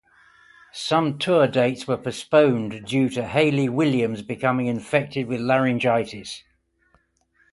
[0.73, 6.41] Some tour dates were postponed due to Hayley Williams becoming infected with laryngitis.